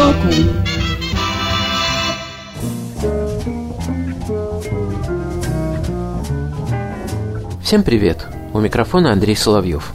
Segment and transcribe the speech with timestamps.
[0.00, 0.28] Сбоку
[7.62, 8.26] Всем привет!
[8.54, 9.92] У микрофона Андрей Соловьев.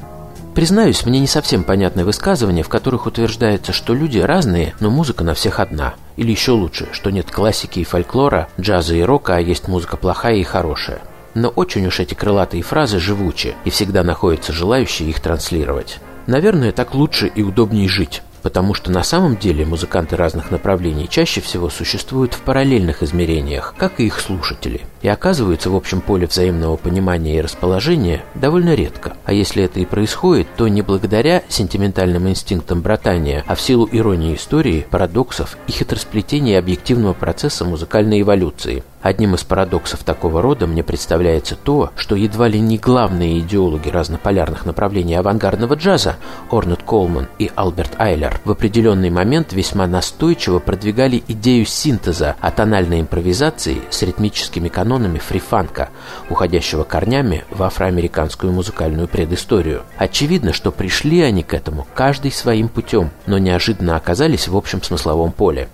[0.53, 5.33] Признаюсь, мне не совсем понятны высказывания, в которых утверждается, что люди разные, но музыка на
[5.33, 5.95] всех одна.
[6.17, 10.35] Или еще лучше, что нет классики и фольклора, джаза и рока, а есть музыка плохая
[10.35, 10.99] и хорошая.
[11.33, 15.97] Но очень уж эти крылатые фразы живучи, и всегда находятся желающие их транслировать.
[16.27, 21.41] Наверное, так лучше и удобнее жить потому что на самом деле музыканты разных направлений чаще
[21.41, 26.77] всего существуют в параллельных измерениях, как и их слушатели, и оказываются в общем поле взаимного
[26.77, 29.17] понимания и расположения довольно редко.
[29.25, 34.35] А если это и происходит, то не благодаря сентиментальным инстинктам братания, а в силу иронии
[34.35, 41.55] истории, парадоксов и хитросплетения объективного процесса музыкальной эволюции– Одним из парадоксов такого рода мне представляется
[41.55, 46.15] то, что едва ли не главные идеологи разнополярных направлений авангардного джаза
[46.49, 53.77] Орнет Колман и Альберт Айлер в определенный момент весьма настойчиво продвигали идею синтеза атональной импровизации
[53.91, 55.89] с ритмическими канонами фрифанка,
[56.31, 59.83] уходящего корнями в афроамериканскую музыкальную предысторию.
[59.97, 65.31] Очевидно, что пришли они к этому каждый своим путем, но неожиданно оказались в общем смысловом
[65.31, 65.69] поле.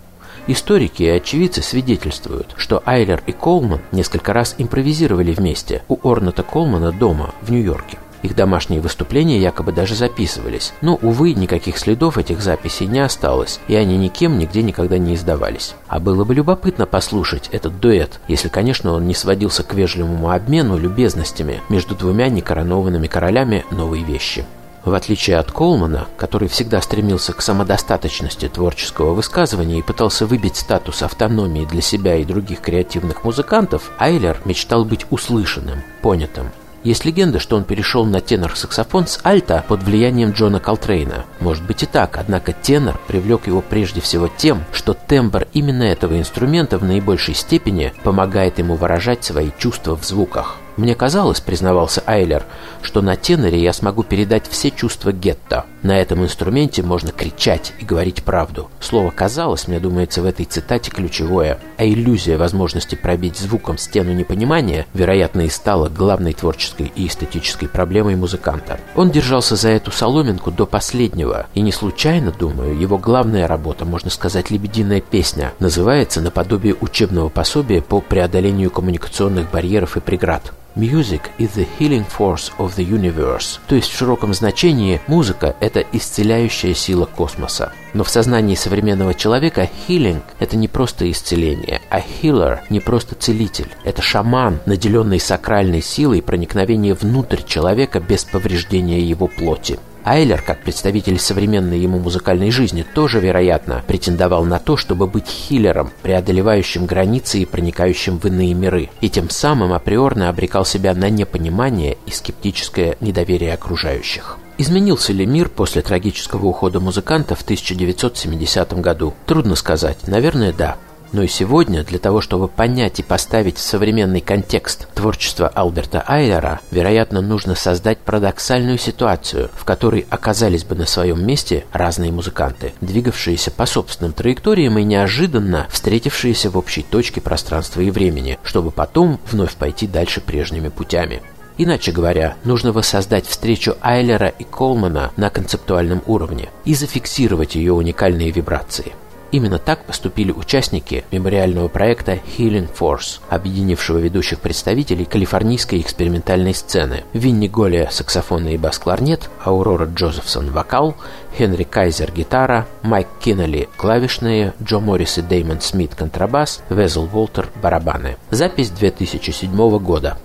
[0.48, 6.92] Историки и очевидцы свидетельствуют, что Айлер и Колман несколько раз импровизировали вместе у Орната Колмана
[6.92, 7.98] дома в Нью-Йорке.
[8.24, 13.76] Их домашние выступления якобы даже записывались, но, увы, никаких следов этих записей не осталось, и
[13.76, 15.74] они никем нигде никогда не издавались.
[15.88, 20.78] А было бы любопытно послушать этот дуэт, если, конечно, он не сводился к вежливому обмену
[20.78, 24.46] любезностями между двумя некоронованными королями новой вещи.
[24.84, 31.04] В отличие от Колмана, который всегда стремился к самодостаточности творческого высказывания и пытался выбить статус
[31.04, 36.52] автономии для себя и других креативных музыкантов, Айлер мечтал быть услышанным, понятым.
[36.84, 41.26] Есть легенда, что он перешел на тенор-саксофон с альта под влиянием Джона Колтрейна.
[41.40, 46.18] Может быть и так, однако тенор привлек его прежде всего тем, что тембр именно этого
[46.18, 50.58] инструмента в наибольшей степени помогает ему выражать свои чувства в звуках.
[50.78, 52.46] Мне казалось, признавался Айлер,
[52.82, 55.66] что на теноре я смогу передать все чувства гетто.
[55.84, 58.70] На этом инструменте можно кричать и говорить правду.
[58.80, 64.86] Слово «казалось» мне думается в этой цитате ключевое, а иллюзия возможности пробить звуком стену непонимания,
[64.94, 68.80] вероятно, и стала главной творческой и эстетической проблемой музыканта.
[68.96, 74.10] Он держался за эту соломинку до последнего, и не случайно, думаю, его главная работа, можно
[74.10, 80.54] сказать, «Лебединая песня», называется наподобие учебного пособия по преодолению коммуникационных барьеров и преград.
[80.76, 83.60] Music is the healing force of the universe.
[83.68, 87.74] То есть в широком значении музыка– это исцеляющая сила космоса.
[87.94, 93.68] Но в сознании современного человека healing– это не просто исцеление, а healer– не просто целитель.
[93.84, 99.78] Это шаман, наделенный сакральной силой проникновения внутрь человека без повреждения его плоти.
[100.04, 105.92] Айлер, как представитель современной ему музыкальной жизни, тоже, вероятно, претендовал на то, чтобы быть хиллером,
[106.02, 111.98] преодолевающим границы и проникающим в иные миры, и тем самым априорно обрекал себя на непонимание
[112.06, 114.38] и скептическое недоверие окружающих.
[114.58, 119.14] Изменился ли мир после трагического ухода музыканта в 1970 году?
[119.26, 120.08] Трудно сказать.
[120.08, 120.78] Наверное, да.
[121.12, 126.62] Но и сегодня, для того, чтобы понять и поставить в современный контекст творчество Альберта Айлера,
[126.72, 133.52] вероятно, нужно создать парадоксальную ситуацию, в которой оказались бы на своем месте разные музыканты, двигавшиеся
[133.52, 139.56] по собственным траекториям и неожиданно встретившиеся в общей точке пространства и времени, чтобы потом вновь
[139.56, 141.22] пойти дальше прежними путями.
[141.58, 148.32] Иначе говоря, нужно воссоздать встречу Айлера и Колмана на концептуальном уровне и зафиксировать ее уникальные
[148.32, 148.94] вибрации.
[149.32, 157.04] Именно так поступили участники мемориального проекта Healing Force, объединившего ведущих представителей калифорнийской экспериментальной сцены.
[157.14, 160.96] Винни Голия– саксофонный и бас-кларнет, Аурора Джозефсон– вокал,
[161.38, 168.18] Хенри Кайзер– гитара, Майк Киннелли– клавишные, Джо Моррис и Дэймон Смит– контрабас, Везел Волтер– барабаны.
[168.32, 170.18] Запись 2007 года.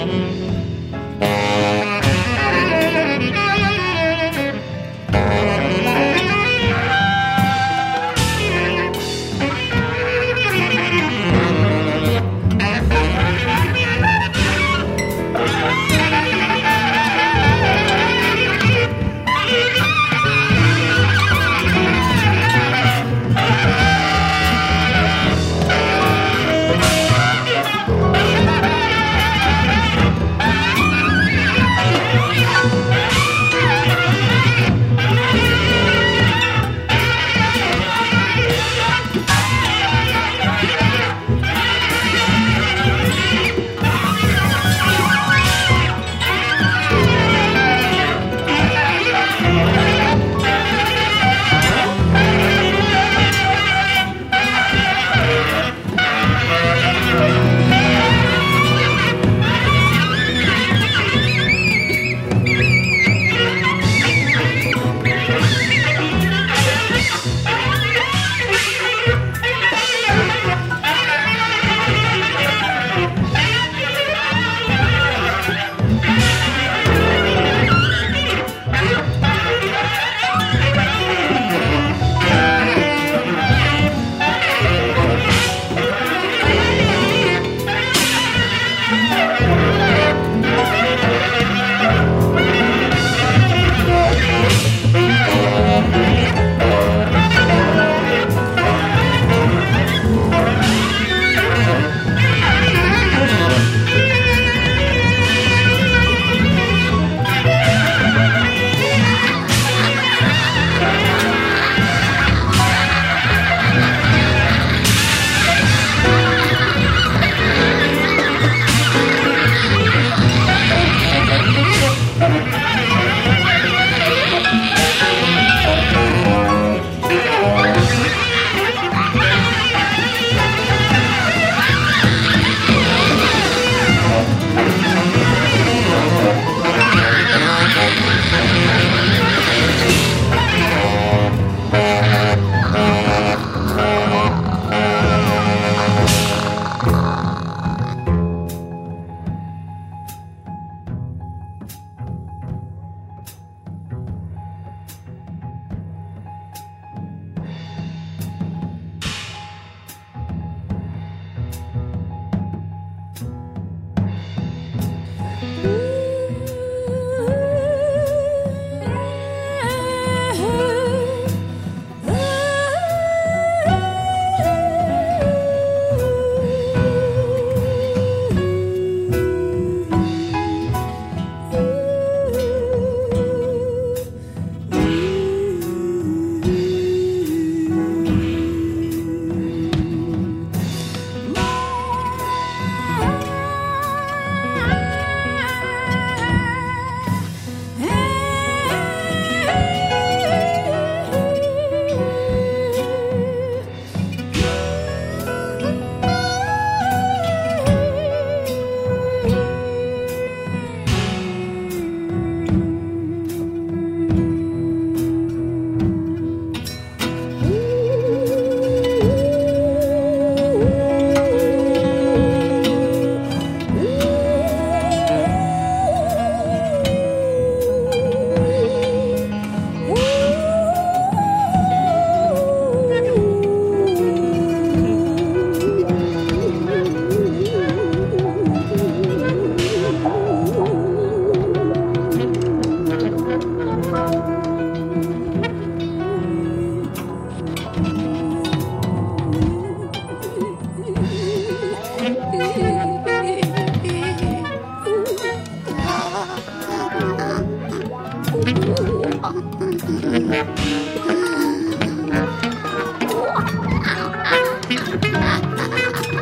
[0.00, 0.39] Mm-hmm.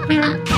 [0.09, 0.58] 明了。